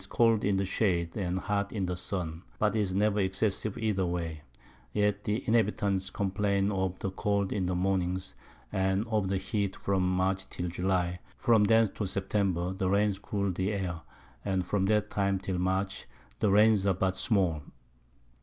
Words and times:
_cold 0.09 0.43
in 0.43 0.57
the 0.57 0.65
Shade, 0.65 1.15
and 1.15 1.37
hot 1.37 1.71
in 1.71 1.85
the 1.85 1.95
Sun, 1.95 2.41
but 2.57 2.75
is 2.75 2.95
never 2.95 3.19
excessive 3.19 3.77
either 3.77 4.03
way; 4.03 4.41
yet 4.93 5.25
the 5.25 5.43
Inhabitants 5.47 6.09
complain 6.09 6.71
of 6.71 6.97
the 6.97 7.11
Cold 7.11 7.53
in 7.53 7.67
the 7.67 7.75
Mornings, 7.75 8.33
and 8.71 9.05
of 9.09 9.27
the 9.27 9.37
Heat 9.37 9.75
from 9.75 10.01
March 10.15 10.49
till 10.49 10.69
July; 10.69 11.19
from 11.37 11.65
thence 11.65 11.91
to 11.97 12.07
September 12.07 12.73
the 12.73 12.89
Rains 12.89 13.19
cool 13.19 13.51
the 13.51 13.73
Air, 13.73 14.01
and 14.43 14.65
from 14.65 14.87
that 14.87 15.11
time 15.11 15.37
till 15.37 15.59
March 15.59 16.07
the 16.39 16.49
Rains 16.49 16.87
are 16.87 16.95
but 16.95 17.15
small. 17.15 17.61